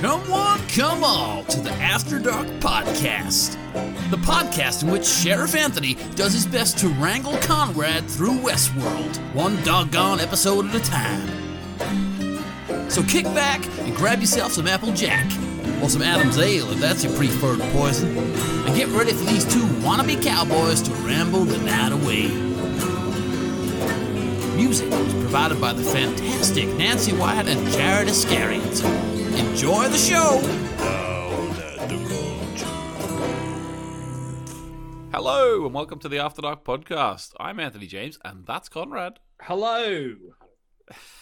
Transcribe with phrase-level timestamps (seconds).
[0.00, 3.58] Come one, come all to the After Dark Podcast.
[4.10, 9.62] The podcast in which Sheriff Anthony does his best to wrangle Konrad through Westworld, one
[9.62, 11.28] doggone episode at a time.
[12.88, 15.26] So kick back and grab yourself some Apple Jack,
[15.82, 19.66] or some Adam's Ale if that's your preferred poison, and get ready for these two
[19.84, 22.28] wannabe cowboys to ramble the night away.
[24.56, 29.09] Music was provided by the fantastic Nancy Wyatt and Jared Iscariot.
[29.32, 30.40] Enjoy the show!
[35.12, 37.32] Hello and welcome to the After Dark podcast.
[37.38, 39.16] I'm Anthony James and that's Konrad.
[39.42, 40.14] Hello.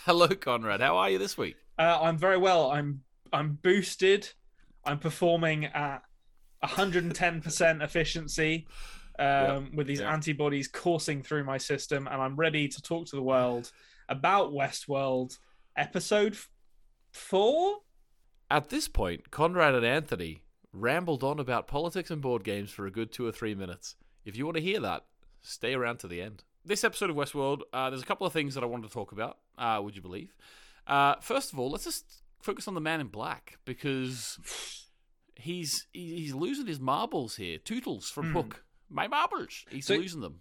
[0.05, 0.81] Hello, Konrad.
[0.81, 1.57] How are you this week?
[1.79, 2.71] Uh, I'm very well.
[2.71, 3.03] I'm
[3.33, 4.31] I'm boosted.
[4.85, 6.03] I'm performing at
[6.65, 8.67] 110% efficiency
[9.19, 10.13] um, Yeah, with these yeah.
[10.13, 13.71] antibodies coursing through my system, and I'm ready to talk to the world
[14.09, 15.37] about Westworld,
[15.77, 16.39] episode
[17.13, 17.77] four.
[18.51, 22.91] At this point, Konrad and Anthony rambled on about politics and board games for a
[22.91, 23.95] good two or three minutes.
[24.25, 25.05] If you want to hear that,
[25.43, 26.45] stay around to the end.
[26.65, 29.13] This episode of Westworld, uh, there's a couple of things that I wanted to talk
[29.13, 29.39] about.
[29.57, 30.35] Uh, would you believe?
[30.87, 34.39] Uh, first of all, let's just focus on the Man in Black because
[35.37, 37.59] he's he's losing his marbles here.
[37.59, 38.33] Tootles from Hmm.
[38.37, 39.65] Hook, my marbles.
[39.71, 40.41] He's So- losing them.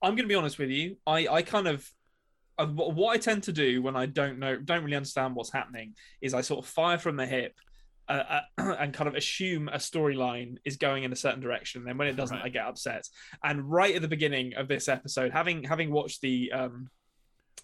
[0.00, 0.96] I'm going to be honest with you.
[1.08, 1.90] I, I kind of wh-
[2.66, 6.34] what I tend to do when I don't know, don't really understand what's happening, is
[6.34, 7.54] I sort of fire from the hip.
[8.08, 11.82] Uh, uh, and kind of assume a storyline is going in a certain direction.
[11.82, 12.46] And then when it doesn't, Right.
[12.46, 13.06] I get upset.
[13.44, 16.88] And right at the beginning of this episode, having having watched the um,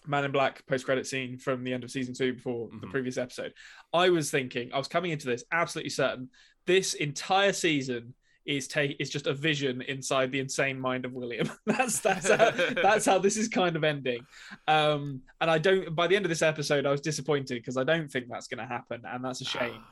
[0.05, 2.91] Man in Black post credit scene from the end of season two before the Mhm.
[2.91, 3.53] previous episode,
[3.91, 6.29] I was thinking, I was coming into this absolutely certain
[6.67, 8.13] this entire season
[8.45, 11.49] is take is just a vision inside the insane mind of William.
[11.65, 12.51] that's that's how,
[12.81, 14.25] that's how this is kind of ending.
[14.67, 15.95] Um, and I don't.
[15.95, 18.59] By the end of this episode, I was disappointed because I don't think that's going
[18.59, 19.83] to happen, and that's a shame.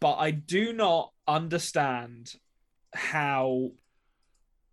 [0.00, 2.34] But I do not understand
[2.94, 3.72] how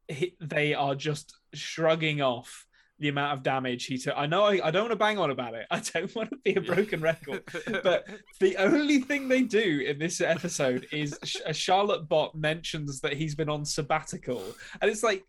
[0.08, 2.67] he, they are just shrugging off
[3.00, 4.16] the amount of damage he took.
[4.18, 5.68] I know I, I don't want to bang on about it.
[5.72, 7.44] I don't want to be a broken record.
[7.84, 8.08] But
[8.40, 13.14] the only thing they do in this episode is Sh- uh, Charlotte Bot mentions that
[13.14, 14.44] he's been on sabbatical,
[14.82, 15.24] and it's like,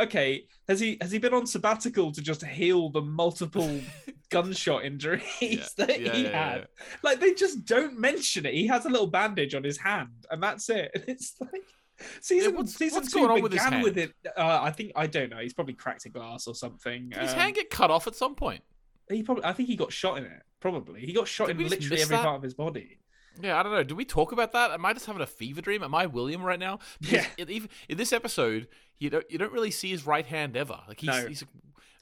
[0.00, 3.80] okay, has he has he been on sabbatical to just heal the multiple
[4.30, 6.66] gunshot injuries Yeah, that yeah, he yeah, had?
[7.02, 8.54] Like they just don't mention it.
[8.54, 10.90] He has a little bandage on his hand, and that's it.
[10.94, 11.62] And it's like.
[12.20, 14.12] Season, what's- season what's two going on with his began with it.
[14.36, 15.38] Uh, I think I don't know.
[15.38, 17.10] He's probably cracked a glass or something.
[17.10, 18.62] Did his Um, hand get cut off at some point?
[19.10, 19.44] he probably.
[19.44, 20.42] I think he got shot in it.
[20.60, 22.24] Probably he got shot Did in literally every that?
[22.24, 22.98] part of his body.
[23.42, 23.82] Yeah, I don't know.
[23.82, 24.70] Do we talk about that?
[24.72, 25.82] Am I just having a fever dream?
[25.82, 26.78] Am I William right now?
[27.00, 27.44] Because Yeah.
[27.88, 30.78] in, this episode, you don't you don't really see his right hand ever.
[30.86, 31.26] Like he's, No.
[31.26, 31.44] he's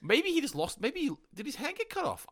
[0.02, 0.80] maybe he just lost.
[0.80, 2.26] Maybe he, did his hand get cut off?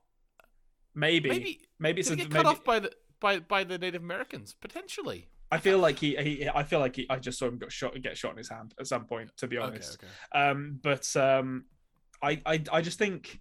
[0.95, 3.63] Maybe, Maybe maybe it's did a, it get maybe, cut off by the by by
[3.65, 5.29] the Native Americans potentially.
[5.51, 8.01] I feel like he, he, I feel like he, I just saw him get shot,
[8.03, 9.31] get shot in his hand at some point.
[9.39, 10.51] To be honest, Okay, okay.
[10.51, 11.65] um, but um,
[12.23, 13.41] I, I, I just think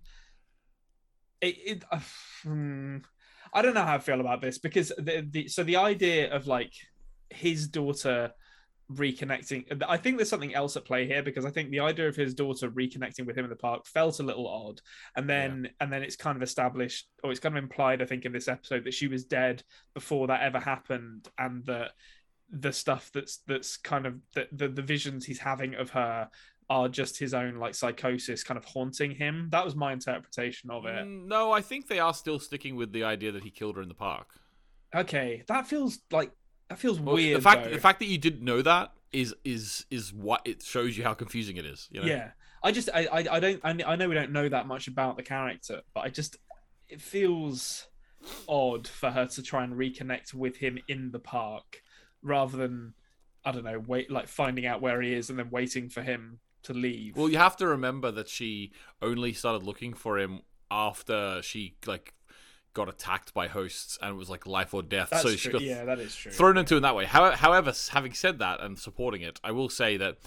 [1.42, 1.58] it.
[1.66, 2.00] it uh,
[2.44, 2.98] hmm,
[3.54, 6.48] I don't know how I feel about this because the, the so the idea of
[6.48, 6.74] like
[7.30, 8.32] his daughter
[8.92, 9.84] reconnecting.
[9.88, 12.34] I think there's something else at play here because i think the idea of his
[12.34, 14.80] daughter reconnecting with him in the park felt a little odd.
[15.16, 18.24] And then and then it's kind of established or it's kind of implied i think
[18.26, 21.92] in this episode that she was dead before that ever happened and that
[22.50, 26.30] the stuff that's that's kind of the, the the visions he's having of her
[26.70, 29.48] are just his own like psychosis kind of haunting him.
[29.52, 31.06] That was my interpretation of it.
[31.06, 33.82] Mm, No, I think they are still sticking with the idea that he killed her
[33.82, 34.28] in the park.
[34.96, 36.32] okay that feels like
[36.70, 37.72] that feels Well, weird the fact though.
[37.72, 41.14] the fact that you didn't know that is is is what it shows you how
[41.14, 41.88] confusing it is.
[41.92, 42.08] You know?
[42.08, 42.32] Yeah,
[42.64, 45.18] I just I I, I don't I, I know we don't know that much about
[45.18, 46.38] the character, but I just
[46.90, 47.88] it feels
[48.48, 51.82] odd for her to try and reconnect with him in the park
[52.22, 52.94] rather than
[53.46, 56.40] I don't know wait like finding out where he is and then waiting for him
[56.64, 57.16] to leave.
[57.16, 62.14] Well, you have to remember that she only started looking for him after she like
[62.78, 65.10] got attacked by hosts and it was like life or death.
[65.10, 65.38] that's so true.
[65.38, 66.32] she got yeah, that is true.
[66.32, 67.06] thrown into it in that way.
[67.06, 70.18] However, having said that and supporting it, I will say that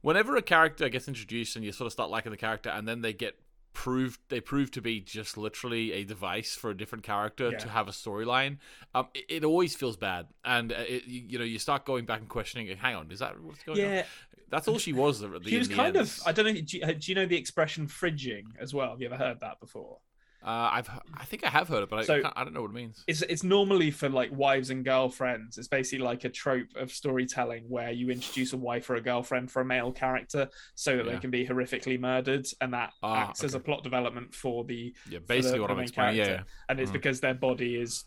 [0.00, 3.02] whenever a character gets introduced and you sort of start liking the character, and then
[3.02, 3.34] they get
[3.74, 7.58] proved they prove to be just literally a device for a different character Yeah.
[7.58, 8.56] to have a storyline,
[8.94, 12.04] um, it, it always feels bad, and uh, it, you, you know you start going
[12.04, 12.74] back and questioning.
[12.76, 13.84] Hang on, is that what's going on?
[13.84, 14.04] yeah,
[14.48, 15.20] That's all she was.
[15.20, 16.18] The, he was kind of.
[16.26, 16.52] I don't know.
[16.54, 18.90] Do you, do you know the expression "fridging" as well?
[18.90, 19.98] Have you ever heard that before?
[20.40, 22.62] Uh, I've I think I have heard it, but I, So- I, I don't know
[22.62, 23.02] what it means.
[23.08, 25.58] it's it's normally for like wives and girlfriends.
[25.58, 29.50] It's basically like a trope of storytelling where you introduce a wife or a girlfriend
[29.50, 31.12] for a male character so that Yeah.
[31.14, 34.94] they can be horrifically murdered, and that Ah, acts as a plot development for the
[35.10, 36.16] Yeah, basically the- what the I'm main explaining.
[36.18, 36.44] Yeah, character.
[36.48, 36.64] yeah.
[36.68, 36.94] and it's Mhm.
[36.94, 38.04] because their body is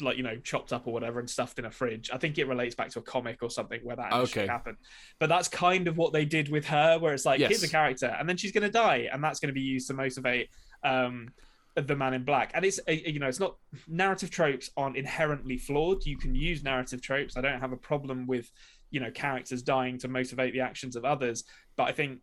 [0.00, 2.10] like you know chopped up or whatever and stuffed in a fridge.
[2.12, 4.46] I think it relates back to a comic or something where that actually Okay.
[4.46, 4.76] happened.
[5.18, 7.48] But that's kind of what they did with her, where it's like Yes.
[7.50, 9.86] here's a character and then she's going to die, and that's going to be used
[9.88, 10.48] to motivate
[10.84, 11.28] um,
[11.76, 12.50] the Man in Black.
[12.54, 13.56] And it's uh, you know it's not
[13.86, 16.06] narrative tropes aren't inherently flawed.
[16.06, 17.36] You can use narrative tropes.
[17.36, 18.50] I don't have a problem with
[18.90, 21.44] you know characters dying to motivate the actions of others,
[21.76, 22.20] but I think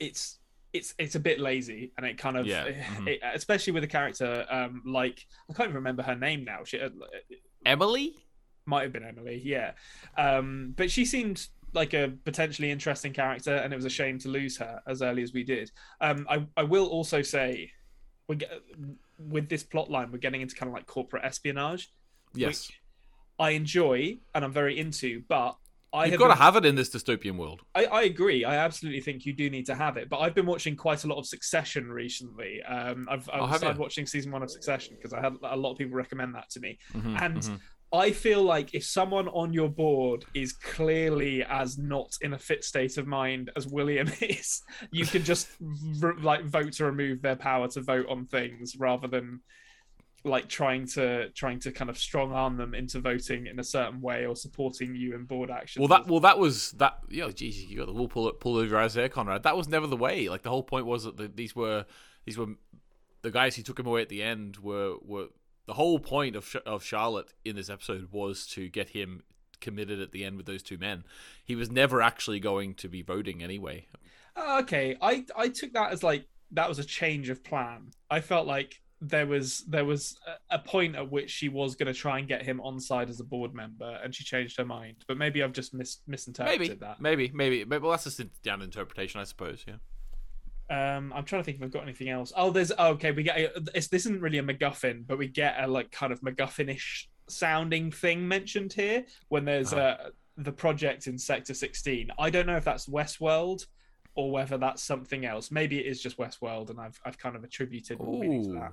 [0.00, 0.38] it's
[0.72, 3.08] it's it's a bit lazy and it kind of Yeah, mhm.
[3.12, 6.64] it- especially with a character um like I can't even remember her name now.
[6.64, 6.90] She uh,
[7.64, 8.16] Emily?
[8.66, 9.72] might have been Emily, yeah.
[10.16, 14.28] Um, but she seemed like a potentially interesting character, and it was a shame to
[14.28, 15.70] lose her as early as we did.
[16.00, 17.70] Um, I I will also say,
[18.28, 18.50] we get
[19.18, 21.90] with this plot line, we're getting into kind of like corporate espionage.
[22.36, 22.66] Yes.
[22.68, 22.80] which
[23.38, 25.56] I enjoy and I'm very into, but
[25.92, 27.60] I You've have got to have it in this dystopian world.
[27.76, 28.44] I, I agree.
[28.44, 30.08] I absolutely think you do need to have it.
[30.08, 32.60] But I've been watching quite a lot of Succession recently.
[32.62, 33.82] Um, I've, Oh, I've have started you?
[33.82, 36.60] watching season one of Succession because I had a lot of people recommend that to
[36.60, 36.78] me.
[36.92, 37.60] Mhm, And mhm.
[37.94, 42.64] I feel like if someone on your board is clearly as not in a fit
[42.64, 45.48] state of mind as William is, you can just
[46.02, 49.40] r- like vote to remove their power to vote on things rather than
[50.24, 54.00] like trying to trying to kind of strong arm them into voting in a certain
[54.00, 55.80] way or supporting you in board action.
[55.80, 56.98] Well, that well, that was that.
[57.08, 59.44] Yo, geez, you got the wool pull pull over your eyes there, Konrad.
[59.44, 60.28] That was never the way.
[60.28, 61.84] Like the whole point was that the, these were
[62.24, 62.46] these were
[63.22, 65.28] the guys who took him away at the end were were
[65.66, 69.22] the whole point of of Charlotte in this episode was to get him
[69.60, 71.04] committed at the end with those two men.
[71.44, 73.86] He was never actually going to be voting anyway.
[74.36, 78.20] Oh, okay i i took that as like that was a change of plan i
[78.20, 80.18] felt like there was there was
[80.50, 83.20] a, point at which she was going to try and get him on side as
[83.20, 86.74] a board member and she changed her mind but maybe i've just mis- misinterpreted Maybe,
[86.80, 89.64] that maybe, maybe, but well, that's just a down interpretation, I suppose.
[89.68, 89.74] Yeah.
[90.70, 93.22] Um i'm trying to think if i've got anything else oh there's oh, okay we
[93.22, 97.08] get a, this isn't really a macguffin but we get a like kind of macguffin-ish
[97.28, 99.82] sounding thing mentioned here when there's Uh-huh.
[99.82, 103.66] uh the project in sector 16 i don't know if that's westworld
[104.16, 107.44] or whether that's something else maybe it is just westworld and i've, I've kind of
[107.44, 108.72] attributed more meaning to that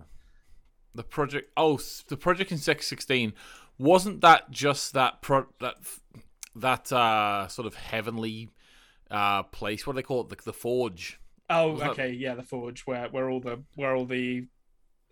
[0.95, 1.51] The project.
[1.55, 1.79] Oh,
[2.09, 3.33] the project in Sector Sixteen
[3.77, 5.75] wasn't that just that pro that
[6.55, 8.49] that uh sort of heavenly
[9.09, 9.85] uh place?
[9.87, 10.29] What do they call it?
[10.29, 11.17] The, the forge.
[11.51, 14.47] Oh, Was that- okay, yeah, the forge where where all the where all the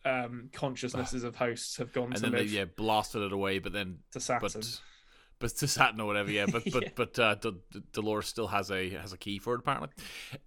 [0.06, 3.60] um consciousnesses of hosts have gone and to then they live yeah blasted it away,
[3.60, 4.50] but then to Saturn.
[4.54, 4.82] but
[5.40, 6.46] but to Saturn or whatever, yeah.
[6.52, 6.90] But but Yeah.
[6.96, 9.90] but uh, D- D- Dolores still has a has a key for it apparently.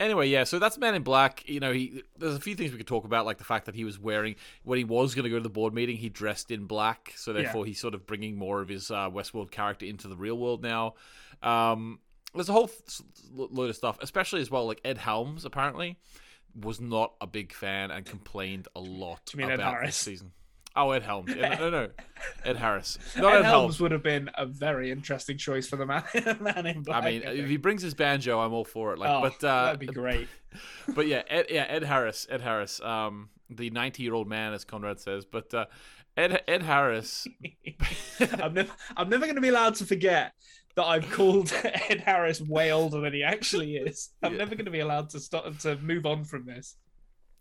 [0.01, 0.45] Anyway, yeah.
[0.45, 1.49] So that's Man in Black.
[1.49, 3.75] You know, he there's a few things we could talk about, like the fact that
[3.75, 6.51] he was wearing when he was going to go to the board meeting, he dressed
[6.51, 10.09] in black, so therefore he's sort of bringing more of his uh, Westworld character into
[10.09, 10.95] the real world now.
[11.43, 11.99] Um,
[12.35, 13.03] there's a whole th-
[13.35, 14.67] load of stuff, especially as well.
[14.67, 15.99] Like Ed Helms apparently
[16.55, 20.33] was not a big fan and complained a lot you mean about this season.
[20.75, 21.35] Oh, Ed Helms.
[21.35, 21.89] Yeah, no, no,
[22.45, 22.99] Ed Harris.
[23.17, 23.81] Not Ed Ed, Helms Helms.
[23.81, 26.03] would have been a very interesting choice for the man,
[26.41, 27.03] man in black.
[27.03, 28.99] I mean, if he brings his banjo, I'm all for it.
[28.99, 30.29] Like, oh, but uh, that'd be great.
[30.95, 34.65] but yeah, Ed, yeah, Ed Harris, Ed Harris, um, the 90 year old man, as
[34.65, 35.27] Konrad says.
[35.27, 35.67] But uh,
[36.17, 37.27] Ed Ed Harris,
[38.43, 40.33] I'm never, I'm never going to be allowed to forget
[40.77, 41.53] that I've called
[41.91, 44.11] Ed Harris way older than he actually is.
[44.23, 44.39] I'm Yeah.
[44.39, 46.77] never going to be allowed to stop to move on from this.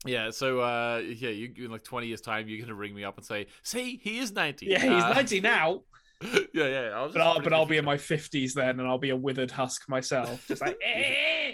[0.05, 0.29] yeah.
[0.31, 3.25] So uh, yeah, you in like 20 years time, you're gonna ring me up and
[3.25, 5.81] say, "See, he is 90." Yeah, he's Uh, 90 now,
[6.21, 6.89] yeah, yeah.
[6.95, 9.15] I was but I'll, but I'll be in my 50s then, and I'll be a
[9.15, 10.77] withered husk myself, just like.
[10.85, 11.53] eh.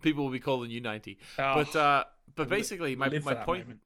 [0.00, 1.18] People will be calling you 90.
[1.38, 3.66] Oh, But uh, but basically, my my point.
[3.66, 3.80] moment.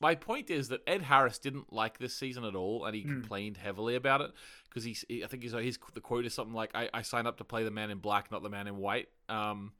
[0.00, 3.20] My point is that Ed Harris didn't like this season at all, and he Hmm.
[3.20, 4.32] complained heavily about it
[4.68, 5.04] because he's.
[5.08, 7.44] He, I think he's his the quote is something like, "I, I signed up to
[7.44, 9.72] play the man in black, not the man in white." Um,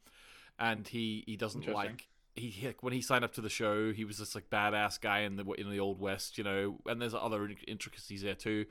[0.58, 4.04] and he he doesn't like he, he when he signed up to the show, he
[4.04, 6.78] was this like badass guy in the in the old west, you know.
[6.86, 8.66] And there's other intricacies there too.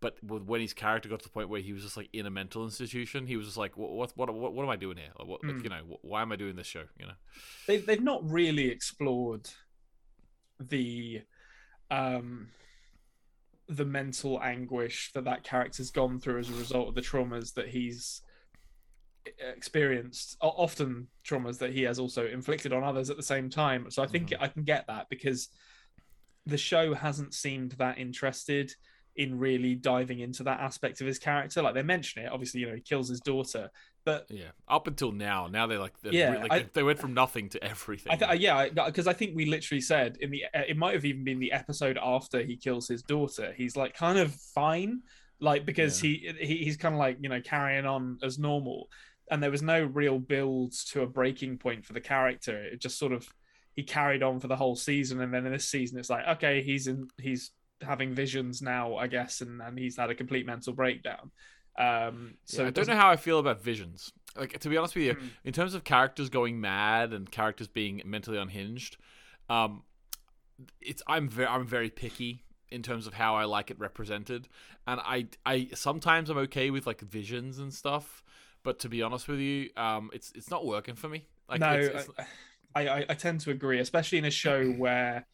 [0.00, 2.26] But with- when his character got to the point where he was just like in
[2.26, 4.96] a mental institution, he was just like, "What what what, what, what am I doing
[4.98, 5.12] here?
[5.18, 5.62] Like, what, like, Hmm.
[5.64, 6.84] you know, wh- why am I doing this show?
[6.98, 7.14] You know."
[7.66, 9.48] they've they've not really explored
[10.68, 11.22] the
[11.90, 12.48] um
[13.68, 17.68] the mental anguish that that character's gone through as a result of the traumas that
[17.68, 18.22] he's
[19.38, 24.02] experienced often traumas that he has also inflicted on others at the same time so
[24.02, 24.36] i think Mhm.
[24.40, 25.48] i can get that because
[26.44, 28.74] the show hasn't seemed that interested
[29.16, 32.66] in really diving into that aspect of his character like they mention it obviously you
[32.66, 33.70] know he kills his daughter
[34.04, 36.98] but Yeah, up until now, now they're like, they're Yeah, re- like I- they, went
[36.98, 38.12] from nothing to everything.
[38.12, 40.94] I th- uh, yeah, because I think we literally said in the uh, it might
[40.94, 43.54] have even been the episode after he kills his daughter.
[43.56, 45.02] He's like kind of fine,
[45.40, 48.88] like because he, he he's kind of like you know carrying on as normal,
[49.30, 52.60] and there was no real build to a breaking point for the character.
[52.60, 53.28] It just sort of
[53.74, 56.60] he carried on for the whole season, and then in this season it's like okay,
[56.62, 57.52] he's in he's
[57.82, 61.30] having visions now, I guess, and, and he's had a complete mental breakdown.
[61.78, 64.12] Um, so So I don't know how I feel about visions.
[64.36, 65.26] Like to be honest with you, Hmm.
[65.44, 68.96] in terms of characters going mad and characters being mentally unhinged,
[69.48, 69.82] um,
[70.80, 74.48] it's I'm very I'm very picky in terms of how I like it represented,
[74.86, 78.22] and I I sometimes I'm okay with like visions and stuff,
[78.62, 81.26] but to be honest with you, um, it's it's not working for me.
[81.48, 82.28] Like no, it's, it's,
[82.74, 85.26] I, I I tend to agree, especially in a show where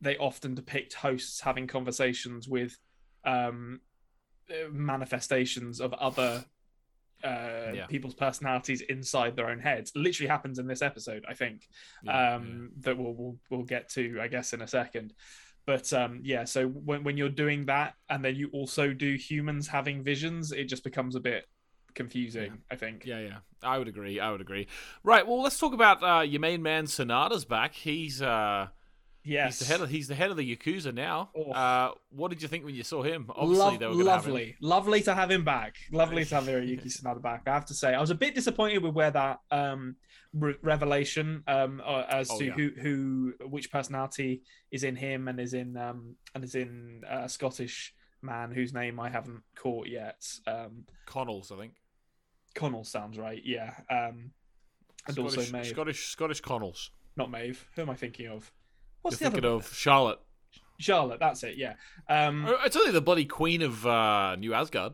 [0.00, 2.78] they often depict hosts having conversations with
[3.24, 3.80] um,
[4.70, 6.44] manifestations of other
[7.24, 7.86] uh, Yeah.
[7.86, 9.90] people's personalities inside their own heads.
[9.96, 11.68] Literally happens in this episode, I think.
[12.04, 15.14] yeah, um, that we'll, we'll we'll get to, I guess, in a second.
[15.66, 19.68] But um, yeah, so when when you're doing that, and then you also do humans
[19.68, 21.44] having visions, it just becomes a bit
[21.94, 22.58] confusing.
[22.70, 23.04] I think.
[23.04, 23.38] Yeah, yeah.
[23.62, 24.20] I would agree.
[24.20, 24.68] I would agree.
[25.02, 25.26] Right.
[25.26, 27.74] Well, let's talk about uh, your main man Sonata's back.
[27.74, 28.68] He's uh,
[29.28, 29.58] Yes.
[29.58, 31.30] he's the head of he's the head of the Yakuza now.
[31.36, 31.52] Oh.
[31.52, 33.26] Uh, what did you think when you saw him?
[33.28, 34.32] Obviously, Lov- they were gonna have him.
[34.32, 35.76] lovely, lovely to have him back.
[35.92, 37.42] Lovely to have Hiroyuki Sanada back.
[37.46, 39.96] I have to say, I was a bit disappointed with where that um,
[40.32, 42.52] re- revelation um, uh, as Oh, to yeah.
[42.52, 47.28] who who which personality is in him and is in um, and is in a
[47.28, 50.24] Scottish man whose name I haven't caught yet.
[50.46, 51.74] Um, Connells, I think.
[52.54, 53.40] Connell sounds right.
[53.44, 53.74] Yeah.
[53.90, 54.30] Um,
[55.06, 56.90] and Scottish, also Maeve, Scottish Scottish Connells.
[57.16, 57.66] not Maeve.
[57.76, 58.50] Who am I thinking of?
[59.02, 59.56] What's You're the thinking other?
[59.56, 60.18] of Charlotte.
[60.78, 61.20] Charlotte.
[61.20, 61.56] That's it.
[61.56, 61.74] Yeah.
[62.08, 64.92] Um, It's only the bloody queen of uh, New Asgard.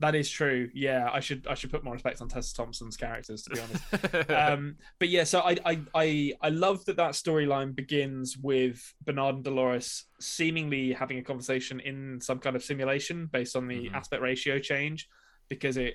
[0.00, 0.68] that is true.
[0.74, 1.08] Yeah.
[1.10, 4.30] I should I should put more respect on Tessa Thompson's characters to be honest.
[4.30, 9.36] um, but yeah, so I I I, I love that that storyline begins with Bernard
[9.36, 13.94] and Dolores seemingly having a conversation in some kind of simulation based on the Mhm.
[13.94, 15.08] aspect ratio change,
[15.48, 15.94] because it,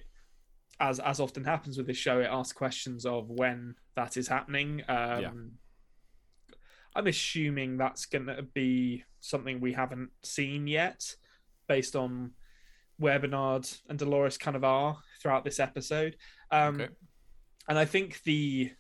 [0.80, 4.82] as as often happens with this show, it asks questions of when that is happening.
[4.88, 5.32] Um, Yeah.
[6.96, 11.16] I'm assuming that's going to be something we haven't seen yet,
[11.68, 12.32] based on
[12.98, 16.16] where Bernard and Dolores kind of are throughout this episode.
[16.52, 16.90] Um, Okay.
[17.68, 18.72] And I think the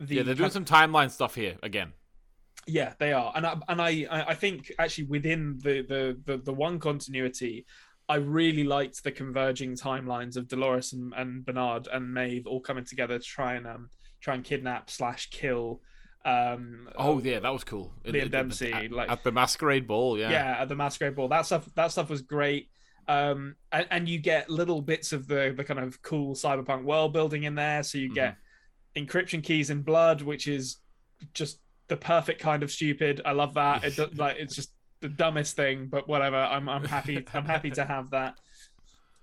[0.00, 1.92] the yeah, they're doing some timeline stuff here again.
[2.66, 6.52] yeah they are, and I, and I I think actually within the the the, the
[6.52, 7.66] one continuity.
[8.10, 12.86] I really liked the converging timelines of Dolores and, and Bernard and Maeve all coming
[12.86, 13.90] together to try and um
[14.22, 15.82] try and kidnap slash kill
[16.24, 17.92] um Oh yeah, that was cool.
[18.04, 20.18] Liam it- Dempsey, at, like- at the masquerade ball.
[20.18, 20.30] Yeah.
[20.30, 20.56] yeah.
[20.60, 22.68] at the masquerade ball that stuff that stuff was great
[23.06, 27.12] um and, and you get little bits of the the kind of cool cyberpunk world
[27.12, 28.36] building in there so you get
[28.96, 30.76] encryption keys in blood which is
[31.32, 31.58] just
[31.88, 35.86] the perfect kind of stupid i love that it like it's just the dumbest thing
[35.86, 38.34] but whatever i'm i'm happy i'm happy to have that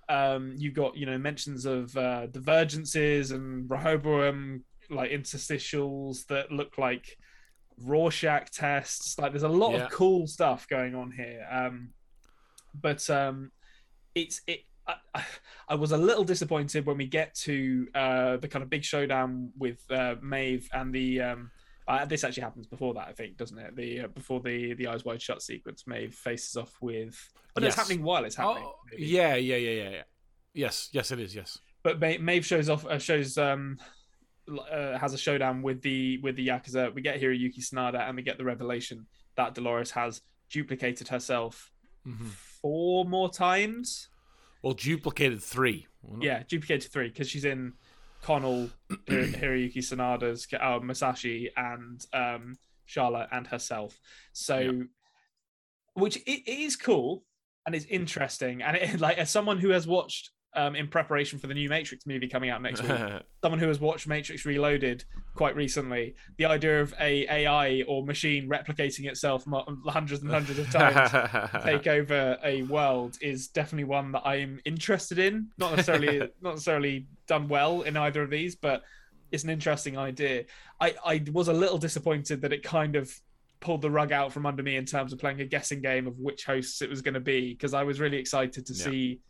[0.08, 6.78] um you've got you know mentions of uh divergences and rehoboam like interstitials that look
[6.78, 7.16] like
[7.84, 9.84] rorschach tests like there's a lot Yeah.
[9.84, 11.90] of cool stuff going on here um
[12.74, 13.52] but um
[14.14, 14.60] it's it
[15.14, 15.24] I,
[15.68, 19.50] I was a little disappointed when we get to uh, the kind of big showdown
[19.58, 21.20] with uh, Maeve and the.
[21.22, 21.50] Um,
[21.88, 23.74] uh, this actually happens before that, I think, doesn't it?
[23.74, 27.18] The uh, before the the eyes wide shut sequence, Maeve faces off with.
[27.52, 28.62] But it's happening while it's happening.
[28.64, 30.02] Oh, yeah, yeah, yeah, yeah, yeah.
[30.54, 31.34] Yes, yes, it is.
[31.34, 31.58] Yes.
[31.82, 33.78] But Maeve shows off, uh, shows um,
[34.48, 36.94] uh, has a showdown with the with the yakuza.
[36.94, 41.70] We get Hiroyuki Sanada, and we get the revelation that Dolores has duplicated herself
[42.06, 42.28] Mhm.
[42.62, 44.08] four more times.
[44.62, 45.86] Well, duplicated three.
[46.20, 47.72] Yeah, duplicated three because she's in
[48.22, 48.70] Connell,
[49.08, 53.98] Hir- Hiroyuki Sanada's uh, Musashi, and um, Charlotte and herself.
[54.32, 54.82] So, Yeah.
[55.94, 57.24] which it, it is cool
[57.66, 60.30] and it's interesting, and it, like as someone who has watched.
[60.56, 62.98] Um, in preparation for the new Matrix movie coming out next week,
[63.42, 68.48] someone who has watched Matrix Reloaded quite recently, the idea of a AI or machine
[68.48, 69.44] replicating itself
[69.86, 71.10] hundreds and hundreds of times
[71.64, 75.48] take over a world is definitely one that I'm interested in.
[75.58, 78.82] Not necessarily not necessarily done well in either of these, but
[79.30, 80.44] it's an interesting idea.
[80.80, 83.12] I, I was a little disappointed that it kind of
[83.60, 86.18] pulled the rug out from under me in terms of playing a guessing game of
[86.18, 88.84] which hosts it was going to be because I was really excited to Yeah.
[88.84, 89.20] see.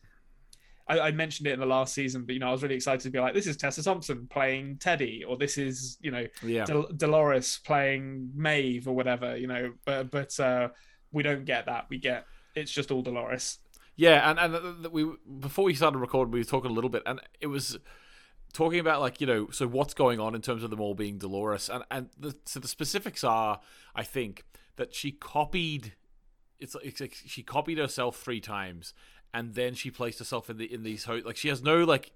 [0.88, 3.00] I, I mentioned it in the last season, but you know I was really excited
[3.00, 6.64] to be like, this is Tessa Thompson playing Teddy, or this is you know yeah.
[6.64, 9.72] Del- Dolores playing Maeve or whatever, you know.
[9.84, 10.68] But but uh,
[11.12, 11.86] we don't get that.
[11.88, 13.58] We get it's just all Dolores.
[13.96, 17.02] Yeah, and and th- we before we started recording, we were talking a little bit,
[17.06, 17.78] and it was
[18.52, 21.18] talking about like you know, so what's going on in terms of them all being
[21.18, 23.60] Dolores, and and the, so the specifics are,
[23.94, 24.44] I think
[24.76, 25.94] that she copied,
[26.60, 28.92] it's, it's like she copied herself three times,
[29.32, 32.12] and then she placed herself in the in these ho- like she has no like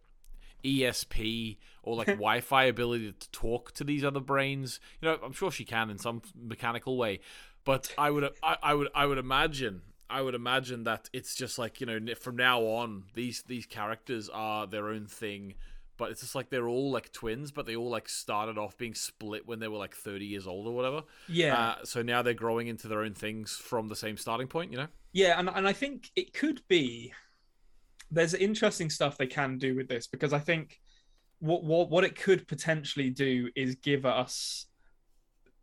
[0.64, 4.80] ESP or like Wi-Fi ability to talk to these other brains.
[5.00, 7.20] You know, I'm sure she can in some mechanical way,
[7.64, 11.58] but I would I, I would I would imagine I would imagine that it's just
[11.58, 15.54] like you know from now on these these characters are their own thing,
[16.00, 18.94] but it's just like they're all like twins, but they all like started off being
[18.94, 21.02] split when they were like thirty years old or whatever.
[21.28, 24.72] Yeah, Uh, so now they're growing into their own things from the same starting point.
[24.72, 24.86] You know.
[25.12, 27.12] yeah, and and I think it could be.
[28.10, 30.80] There's interesting stuff they can do with this because I think
[31.38, 34.66] what what what it could potentially do is give us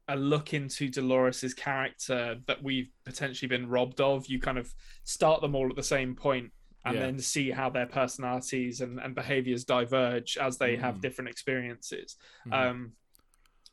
[0.07, 4.27] a look into Dolores's character that we've potentially been robbed of.
[4.27, 4.71] You kind of
[5.03, 6.51] start them all at the same point
[6.87, 7.01] and Yeah.
[7.05, 11.01] then see how their personalities and, and behaviors diverge as they have Mm.
[11.01, 12.15] different experiences.
[12.47, 12.53] Mhm.
[12.53, 12.91] Um,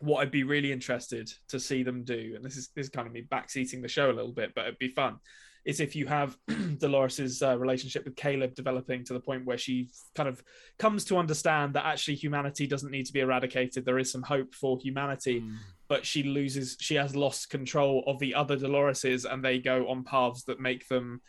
[0.00, 3.06] what I'd be really interested to see them do, and this is this is kind
[3.06, 5.18] of me backseating the show a little bit, but it'd be fun,
[5.64, 6.36] is if you have
[6.78, 10.42] Dolores's uh, relationship with Caleb developing to the point where she kind of
[10.78, 13.84] comes to understand that actually humanity doesn't need to be eradicated.
[13.84, 15.56] There is some hope for humanity, Mm.
[15.88, 20.02] but she loses, she has lost control of the other Doloreses, and they go on
[20.04, 21.22] paths that make them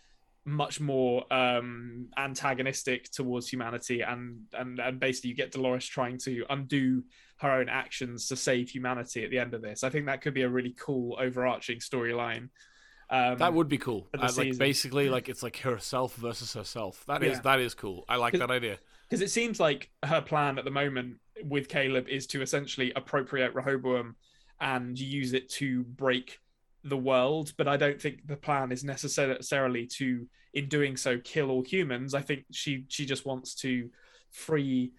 [0.47, 6.45] much more um antagonistic towards humanity and and and basically you get Dolores trying to
[6.51, 7.03] undo
[7.37, 9.83] her own actions to save humanity at the end of this.
[9.83, 12.49] I think that could be a really cool overarching storyline.
[13.09, 14.07] Um, That would be cool.
[14.17, 17.03] Uh, like basically, like it's like herself versus herself.
[17.07, 17.41] That is Yeah.
[17.41, 18.05] that is cool.
[18.07, 18.77] I like that idea.
[19.09, 23.53] because it seems like her plan at the moment with Caleb is to essentially appropriate
[23.53, 24.15] Rehoboam
[24.61, 26.39] and use it to break
[26.85, 27.51] the world.
[27.57, 32.13] But I don't think the plan is necessarily to, in doing so, kill all humans.
[32.13, 33.89] I think she she just wants to
[34.31, 34.93] free.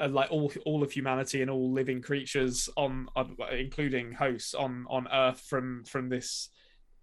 [0.00, 4.86] Uh, like all all of humanity and all living creatures on, on including hosts on
[4.88, 6.50] on earth from from this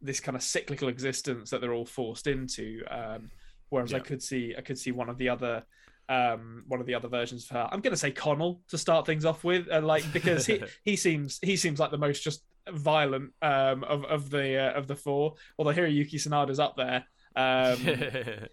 [0.01, 3.29] this kind of cyclical existence that they're all forced into um
[3.69, 5.63] whereas i could see i could see one of the other
[6.09, 9.25] um one of the other versions of her i'm gonna say connell to start things
[9.25, 13.31] off with uh, like because he he seems he seems like the most just violent
[13.41, 17.05] um of of the uh, of the four although hiroyuki sanada's up there
[17.35, 17.77] um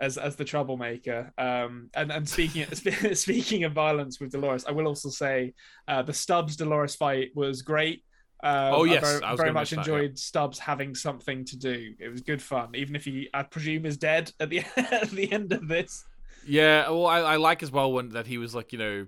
[0.00, 1.32] as as the troublemaker.
[1.38, 2.66] Um, and and speaking
[3.14, 5.54] speaking of violence with Dolores, I will also say
[5.86, 8.04] uh, the Stubbs Dolores fight was great.
[8.42, 9.94] Um, Oh, yes, I very, I very much mention that, yeah.
[9.94, 11.94] enjoyed Stubbs having something to do.
[11.98, 15.30] It was good fun, even if he, I presume, is dead at the at the
[15.32, 16.04] end of this.
[16.46, 19.06] Yeah, well, I, I like as well when that he was like, you know,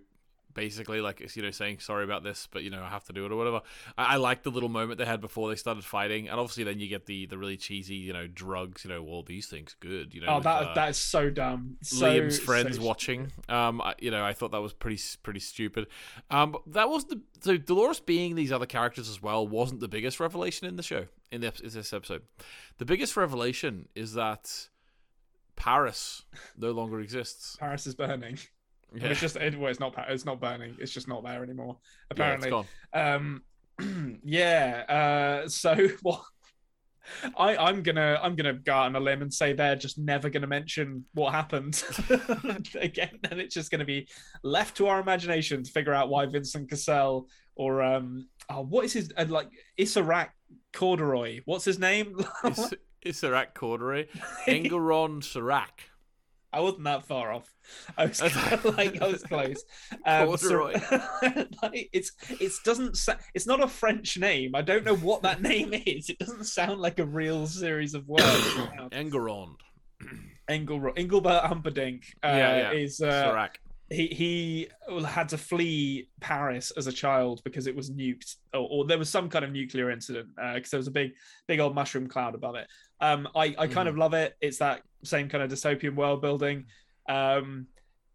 [0.54, 3.12] basically like it's you know saying sorry about this, but you know I have to
[3.12, 3.60] do it or whatever.
[3.96, 6.80] I, I like the little moment they had before they started fighting, and obviously then
[6.80, 8.84] you get the the really cheesy, you know, drugs.
[8.84, 10.14] You know, well these things good.
[10.14, 11.76] You know, Oh, with, that uh, that is so dumb.
[11.82, 13.32] So, Liam's friends so- watching.
[13.48, 15.86] Um, I, you know, I thought that was pretty pretty stupid.
[16.30, 19.88] Um, but that was the so Dolores being these other characters as well wasn't the
[19.88, 22.22] biggest revelation in the show in, the, in this episode.
[22.78, 24.68] The biggest revelation is that
[25.56, 26.22] Paris
[26.56, 27.56] no longer exists.
[27.58, 28.38] Paris is burning.
[28.94, 29.94] Yeah, It's just it, well, it's not.
[30.08, 30.76] It's not burning.
[30.80, 31.76] It's just not there anymore.
[31.80, 32.66] yeah, Apparently, gone.
[32.92, 33.42] um
[34.24, 34.84] yeah
[35.44, 36.20] uh so what
[37.36, 40.28] I, I'm gonna I'm gonna go out on a limb and say they're just never
[40.28, 41.82] gonna mention what happened
[42.80, 44.06] again, and it's just gonna be
[44.44, 47.26] left to our imagination to figure out why Vincent Cassel
[47.56, 49.48] or um oh, what is his uh, like
[49.80, 50.30] Isaac
[50.72, 51.40] Corduroy?
[51.46, 52.14] What's his name?
[52.44, 52.74] Is-
[53.06, 54.06] Isaac Corduroy,
[54.46, 55.89] Engeron Serac.
[56.52, 57.52] I wasn't that far off.
[57.96, 58.20] I was
[58.76, 59.62] like I was close.
[60.04, 60.72] Um, so-
[61.62, 62.98] like, it's it doesn't
[63.34, 64.54] it's not a French name.
[64.54, 66.08] I don't know what that name is.
[66.08, 68.24] It doesn't sound like a real series of words.
[68.92, 69.54] Engeron.
[70.48, 72.72] Engel Engelbert Humperdinck uh, yeah, yeah.
[72.72, 73.48] is uh,
[73.90, 74.68] he he
[75.06, 79.10] had to flee Paris as a child because it was nuked, or, or there was
[79.10, 81.12] some kind of nuclear incident because there was a big
[81.46, 82.66] big old mushroom cloud above it.
[83.00, 84.36] Um, I I kind of love it.
[84.40, 86.66] It's that same kind of dystopian world building,
[87.08, 87.66] um,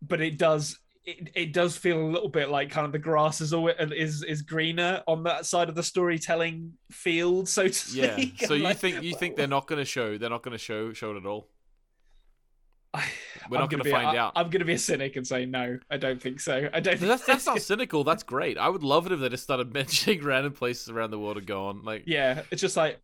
[0.02, 0.80] but it does.
[1.08, 4.24] It, it does feel a little bit like kind of the grass is always is
[4.24, 8.13] is greener on that side of the storytelling field, so to Yeah.
[8.13, 8.39] speak.
[8.48, 10.17] So you Like, think you think they're not going to show?
[10.17, 11.48] They're not going to show show it at all.
[12.93, 13.04] I-
[13.50, 14.34] We're I'm not going to find I- out.
[14.36, 15.78] I'm going to be a cynic and say no.
[15.91, 16.69] I don't think so.
[16.74, 17.00] I don't.
[17.00, 18.04] That's that's not cynical.
[18.04, 18.58] That's great.
[18.58, 21.45] I would love it if they just started mentioning random places around the world and
[21.45, 21.84] gone.
[21.84, 23.00] Like, yeah it's just like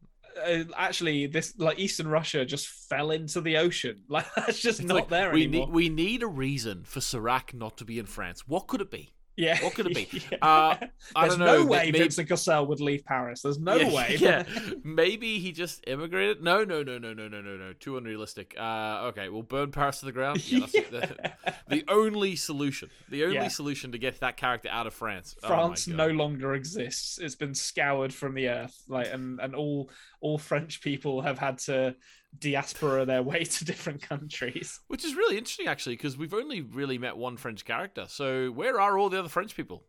[0.46, 4.88] uh, actually this like eastern russia just fell into the ocean like that's just it's
[4.88, 8.00] not like, there we anymore need we need a reason for Serac not to be
[8.00, 8.48] in France.
[8.48, 9.10] What could it be?
[9.38, 10.08] Yeah what could it be?
[10.32, 10.38] Yeah.
[10.42, 10.76] Uh,
[11.16, 11.60] I there's don't know.
[11.62, 14.44] no way maybe- vincent cassel would leave paris there's no yeah, way Yeah,
[14.84, 16.44] maybe he just immigrated.
[16.44, 17.74] No, no, no, no, no, no, no, no.
[17.80, 18.56] Too unrealistic.
[18.60, 20.44] Uh, okay, we'll burn Paris to the ground.
[20.52, 22.90] Yeah, that's The, the only solution.
[23.10, 25.36] The only solution to get that character out of France.
[25.44, 25.98] Oh france God.
[25.98, 29.90] no longer exists it's been scoured from the earth like and and all
[30.20, 31.96] all french people have had to
[32.38, 36.98] diaspora their way to different countries Which is really interesting, actually, because we've only really
[36.98, 38.06] met one French character.
[38.08, 39.84] So where are all the other French people?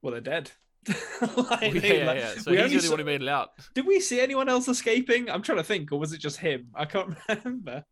[0.00, 0.50] well they're dead
[1.36, 2.34] Like, yeah, yeah, like, yeah.
[2.38, 3.50] So we he's the only one who made it out.
[3.74, 5.28] Did we see anyone else escaping?
[5.28, 6.68] I'm trying to think, or was it just him?
[6.74, 7.84] I can't remember.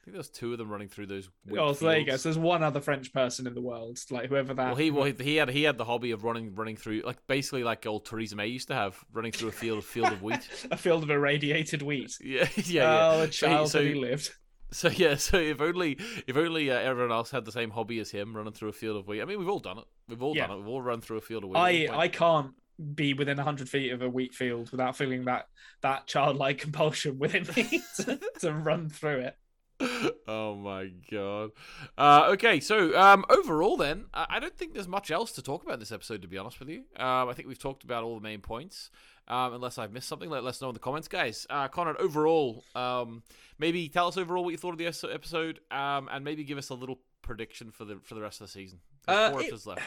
[0.00, 1.28] I think there's two of them running through those.
[1.44, 2.16] wheat Oh, so there you go.
[2.16, 4.66] So there's one other French person in the world, like whoever that.
[4.68, 7.64] Well, he well, he, had he had the hobby of running running through like basically
[7.64, 10.48] like old Theresa May used to have running through a field field of wheat.
[10.70, 12.16] a field of irradiated wheat.
[12.24, 12.98] Yeah, yeah, yeah.
[13.12, 14.30] Oh, the So he- childhood so- he lived.
[14.72, 18.10] So yeah, so if only if only uh, everyone else had the same hobby as
[18.10, 19.20] him, running through a field of wheat.
[19.20, 19.84] I mean, we've all done it.
[20.08, 20.46] We've all Yeah.
[20.46, 20.60] done it.
[20.60, 21.58] We've all run through a field of wheat.
[21.58, 22.52] I I can't
[22.94, 25.48] be within 100 feet of a wheat field without feeling that
[25.82, 29.36] that childlike compulsion within me to, to run through it.
[30.28, 31.50] Oh my god.
[31.96, 35.74] Uh, okay, so um, overall, then I don't think there's much else to talk about
[35.74, 36.22] in this episode.
[36.22, 38.90] To be honest with you, um, I think we've talked about all the main points.
[39.28, 41.46] Um, unless I've missed something, let us know in the comments, guys.
[41.48, 43.22] Uh, Konrad, overall, um,
[43.58, 46.68] maybe tell us overall what you thought of the episode, um, and maybe give us
[46.70, 48.80] a little prediction for the for the rest of the season.
[49.06, 49.82] Uh, four it- episodes left.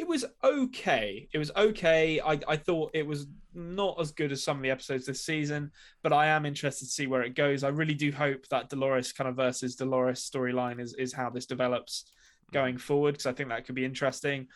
[0.00, 1.28] It was okay.
[1.30, 2.20] It was okay.
[2.24, 5.70] I, I thought it was not as good as some of the episodes this season,
[6.02, 7.62] but I am interested to see where it goes.
[7.64, 11.44] I really do hope that Dolores kind of versus Dolores storyline is, is how this
[11.44, 12.06] develops
[12.50, 14.46] going forward because I think that could be interesting.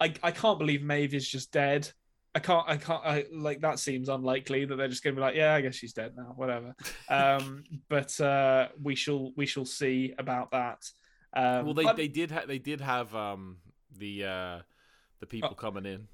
[0.00, 1.86] I, I can't believe Maeve is just dead.
[2.34, 5.36] I can't I can't I like that seems unlikely that they're just gonna be like,
[5.36, 6.74] yeah, I guess she's dead now, whatever.
[7.10, 10.78] um but uh we shall we shall see about that.
[11.34, 13.58] Um well, they, I'm- they did ha- they did have um,
[13.98, 14.58] the uh,
[15.24, 15.54] the people Oh.
[15.54, 16.08] coming in.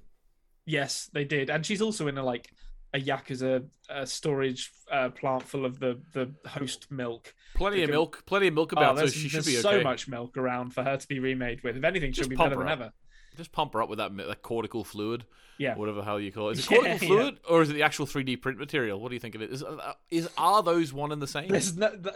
[0.67, 2.53] Yes, they did, and she's also in a like
[2.95, 7.35] a yakuza a storage uh, plant full of the the host milk.
[7.55, 10.07] Plenty of milk, plenty of milk Oh, about, so there's, she should be so much
[10.09, 11.77] milk around for her to be remade with.
[11.77, 12.93] If anything, she'll be better than ever.
[13.41, 15.25] Just pump her up with that, that cortical fluid,
[15.59, 15.75] Yeah.
[15.77, 16.59] whatever hell you call it.
[16.59, 17.23] Is it Yeah, cortical yeah.
[17.23, 19.01] fluid, or is it the actual 3D print material?
[19.01, 19.51] What do you think of it?
[19.51, 21.49] Is, uh, is are those one and the same?
[21.49, 21.65] Th-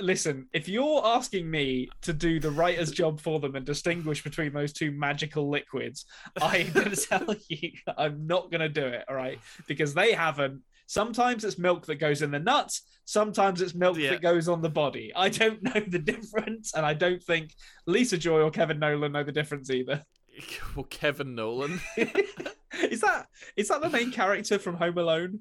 [0.00, 4.52] listen, if you're asking me to do the writer's job for them and distinguish between
[4.52, 6.04] those two magical liquids,
[6.40, 9.38] I'm going to tell you I'm not going to do it, all right?
[9.66, 10.60] Because they haven't.
[10.86, 14.10] Sometimes it's milk that goes in the nuts, sometimes it's milk Yeah.
[14.10, 15.12] that goes on the body.
[15.16, 17.54] I don't know the difference, and I don't think
[17.86, 20.04] Lisa Joy or Kevin Nolan know the difference either.
[20.76, 21.80] well, Kevin Nolan.
[21.96, 25.40] is that is that the main character from Home Alone?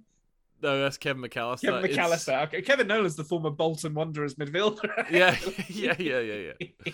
[0.61, 1.61] No, that's Kevin McAllister.
[1.61, 2.43] Kevin It's- McAllister.
[2.47, 5.05] Okay, Kevin Nolan's the former Bolton Wanderers midfielder.
[5.11, 5.35] Yeah,
[5.67, 6.91] yeah, yeah, yeah, yeah.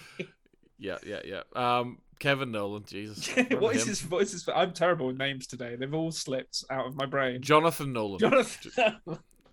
[0.80, 1.42] Yeah, yeah, yeah.
[1.80, 3.28] Um, Kevin Nolan, Jesus.
[3.52, 3.90] what is him?
[3.90, 4.10] his?
[4.10, 4.50] What is his?
[4.54, 5.76] I'm terrible with names today.
[5.76, 7.42] They've all slipped out of my brain.
[7.42, 8.20] Jonathan Nolan.
[8.20, 8.98] Jonathan.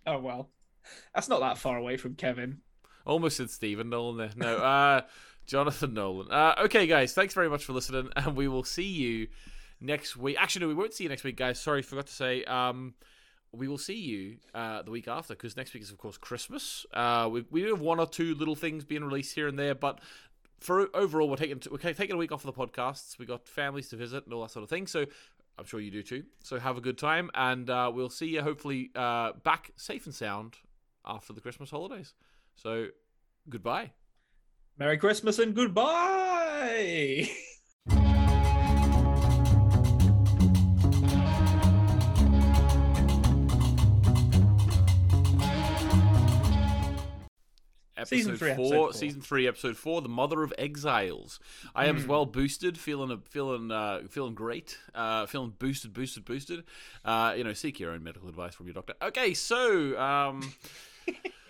[0.06, 0.50] oh well,
[1.14, 2.58] that's not that far away from Kevin.
[3.04, 4.30] Almost said Stephen Nolan there.
[4.36, 5.00] No, uh,
[5.46, 6.30] Jonathan Nolan.
[6.30, 9.28] Uh, okay, guys, thanks very much for listening, and we will see you
[9.80, 10.36] next week.
[10.38, 11.60] Actually, no, we won't see you next week, guys.
[11.60, 12.44] Sorry, forgot to say.
[12.44, 12.94] Um,
[13.52, 16.84] we will see you uh, the week after because next week is, of course, Christmas.
[16.92, 19.74] Uh, we, we do have one or two little things being released here and there,
[19.74, 20.00] but
[20.60, 23.18] for overall, we're taking we're taking a week off of the podcasts.
[23.18, 24.86] We got families to visit and all that sort of thing.
[24.86, 25.06] So
[25.58, 26.24] I'm sure you do too.
[26.42, 30.14] So have a good time, and uh, we'll see you hopefully uh, back safe and
[30.14, 30.56] sound
[31.04, 32.14] after the Christmas holidays.
[32.56, 32.88] So
[33.48, 33.92] goodbye.
[34.78, 37.30] Merry Christmas and goodbye.
[47.98, 48.92] Episode Season three, four, episode four.
[48.92, 51.40] season three, episode four, the Mother of Exiles.
[51.74, 52.08] I am as Mm.
[52.08, 56.64] well boosted, feeling feeling uh, feeling great, uh, feeling boosted, boosted, boosted.
[57.06, 58.92] Uh, you know, seek your own medical advice from your doctor.
[59.00, 60.42] Okay, so um,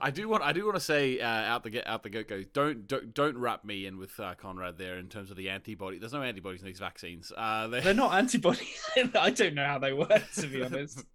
[0.00, 2.28] I do want I do want to say uh, out the get out the get
[2.28, 2.42] go.
[2.52, 5.98] Don't don't don't wrap me in with uh, Konrad there in terms of the antibody.
[5.98, 7.32] There's no antibodies in these vaccines.
[7.36, 8.84] Uh, they- They're not antibodies.
[9.14, 11.04] I don't know how they work, to be honest.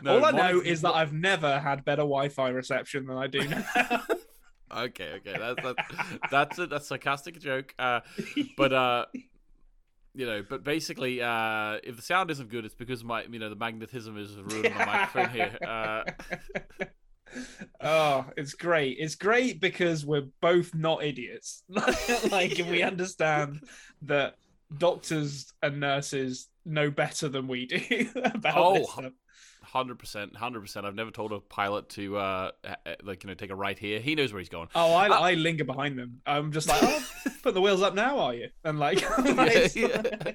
[0.00, 3.46] No, All I know is that I've never had better Wi-Fi reception than I do
[3.46, 3.64] now.
[4.74, 7.74] Okay, okay, that's that's that's a, that's a sarcastic joke.
[7.76, 8.00] Uh,
[8.56, 9.06] but uh,
[10.14, 13.50] you know, but basically, uh, if the sound isn't good, it's because my you know
[13.50, 15.58] the magnetism is ruining my microphone here.
[15.66, 16.04] Uh,
[17.80, 18.96] oh, it's great.
[18.98, 21.62] It's great because we're both not idiots.
[22.30, 23.60] like, we understand
[24.02, 24.36] that
[24.76, 29.12] doctors and nurses know better than we do about Oh, this stuff.
[29.62, 30.84] Hundred percent, hundred percent.
[30.84, 32.50] I've never told a pilot to uh,
[33.04, 34.00] like you know take a right here.
[34.00, 34.68] He knows where he's going.
[34.74, 36.22] Oh, I, Uh, I linger behind them.
[36.26, 37.04] I'm just like, oh,
[37.42, 38.48] put the wheels up now, are you?
[38.64, 39.02] And like,
[39.36, 40.32] like, yeah.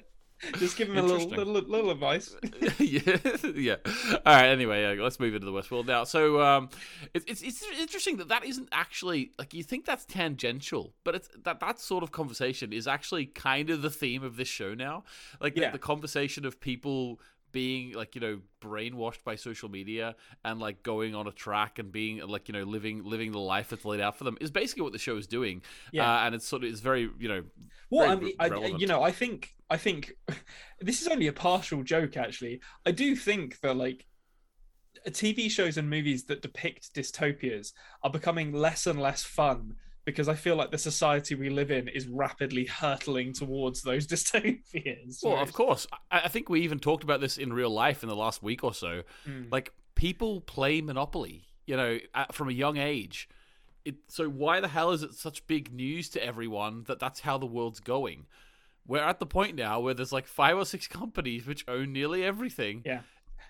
[0.58, 2.36] Just give him a little, little, little advice.
[2.78, 3.16] yeah,
[3.54, 3.76] yeah.
[3.84, 4.46] All right.
[4.46, 6.04] Anyway, uh, let's move into the Westworld now.
[6.04, 6.68] So, um,
[7.14, 11.28] it's it's it's interesting that that isn't actually like you think that's tangential, but it's
[11.44, 15.04] that that sort of conversation is actually kind of the theme of this show now.
[15.40, 17.20] Like the, the conversation of people
[17.56, 20.14] being like you know brainwashed by social media
[20.44, 23.70] and like going on a track and being like you know living living the life
[23.70, 25.62] that's laid out for them is basically what the show is doing.
[25.90, 26.04] Yeah.
[26.04, 27.42] uh, and it's sort of it's very you know
[27.88, 30.12] Well, I mean, I, you know, I think, I think
[30.82, 32.18] this is only a partial joke.
[32.18, 34.04] Actually, I do think that like
[35.08, 40.34] TV shows and movies that depict dystopias are becoming less and less fun because I
[40.34, 45.22] feel like the society we live in is rapidly hurtling towards those dystopias.
[45.22, 45.86] Well, where of course.
[46.10, 48.64] I, I think we even talked about this in real life in the last week
[48.64, 49.02] or so.
[49.28, 49.50] Mm.
[49.50, 53.28] Like people play Monopoly, you know, at, from a young age.
[53.84, 57.36] It, so why the hell is it such big news to everyone that that's how
[57.36, 58.26] the world's going?
[58.86, 62.22] We're at the point now where there's like five or six companies which own nearly
[62.22, 62.82] everything.
[62.86, 63.00] Yeah.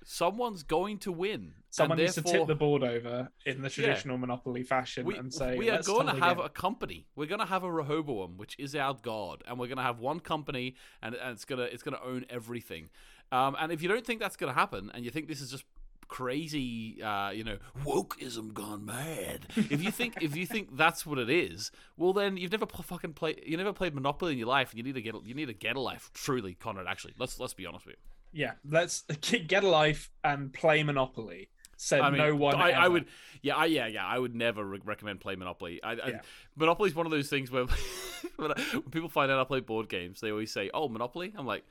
[0.09, 1.53] Someone's going to win.
[1.69, 5.59] Someone needs to tip the board over in the traditional Monopoly fashion we, and say,
[5.59, 7.09] we are going to have again." a company.
[7.17, 9.99] We're going to have a Rehoboam, which is our god, and we're going to have
[9.99, 12.89] one company, and, and it's gonna it's gonna own everything.
[13.33, 15.51] Um, and if you don't think that's going to happen, and you think this is
[15.51, 15.65] just
[16.07, 19.49] crazy, uh, you know, wokeism gone mad.
[19.57, 22.85] if you think if you think that's what it is, well then you've never pl-
[22.85, 25.35] fucking played you never played Monopoly in your life, and you need to get you
[25.35, 26.13] need to get a life.
[26.15, 26.87] Truly, Konrad.
[26.87, 28.16] Actually, let's let's be honest with you.
[28.37, 28.53] Yeah.
[28.69, 29.03] Let's
[29.47, 31.49] get a life and play Monopoly.
[31.79, 32.55] Said I mean, no one.
[32.55, 33.07] I, I would,
[33.43, 34.07] yeah, I, yeah, yeah.
[34.07, 35.83] I would never re- recommend playing Monopoly.
[35.83, 36.21] I, I, Yeah.
[36.57, 37.65] Monopoly's one of those things where
[38.37, 41.47] when, when people find out I play board games, they always say, "Oh, Monopoly." I'm
[41.47, 41.65] like,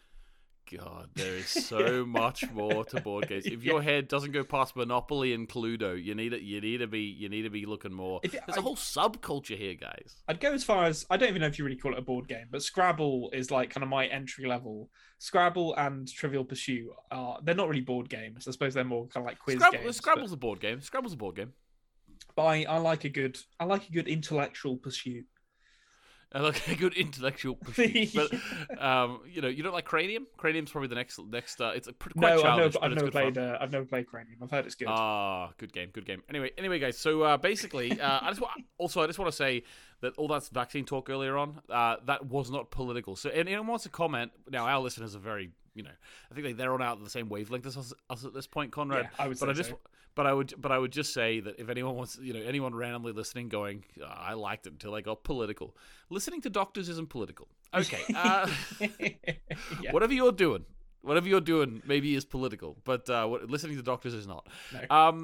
[0.71, 3.45] God, there is so much more to board games.
[3.45, 6.41] If your head doesn't go past Monopoly and Cluedo, you need it.
[6.41, 7.01] You need to be.
[7.01, 8.19] You need to be looking more.
[8.23, 10.15] If- There's a I- whole subculture here, guys.
[10.27, 12.01] I'd go as far as I don't even know if you really call it a
[12.01, 14.89] board game, but Scrabble is like kind of my entry level.
[15.19, 18.47] Scrabble and Trivial Pursuit are they're not really board games.
[18.47, 19.97] I suppose they're more kind of like quiz Scrabble, games.
[19.97, 20.81] Scrabble's a board game.
[20.81, 21.53] Scrabble's a board game.
[22.27, 25.25] but, but I, I like a good I like a good intellectual pursuit.
[26.33, 28.13] I like a good intellectual pursuit.
[28.13, 30.27] but um, you know, you don't like Cranium.
[30.37, 31.61] Cranium's probably the next next.
[31.61, 33.85] Uh, it's a pretty quite No, I've never, I've never good played uh, I've never
[33.85, 34.37] played Cranium.
[34.41, 34.87] I've heard it's good.
[34.89, 36.21] Ah, good game, good game.
[36.29, 36.97] Anyway, anyway, guys.
[36.97, 39.63] So uh, basically, uh, I just wa- also I just want to say
[40.01, 43.15] that all that vaccine talk earlier on, uh, that was not political.
[43.15, 45.91] So, anyone wants to comment now, our listeners are very, you know,
[46.31, 48.71] I think they they're on out the same wavelength as us, us at this point,
[48.71, 49.03] Konrad.
[49.03, 49.79] yeah, I would say but I just, so.
[50.15, 52.73] but I would, but I would just say that if anyone wants, you know, anyone
[52.73, 55.75] randomly listening, going, "Ah, I liked it until I got political.
[56.09, 57.47] Listening to doctors isn't political.
[57.73, 58.01] Okay.
[58.15, 58.49] Uh,
[59.81, 59.91] yeah.
[59.91, 60.65] Whatever you're doing,
[61.01, 64.47] whatever you're doing, maybe is political, but uh, what, listening to doctors is not.
[64.73, 64.95] No.
[64.95, 65.23] Um,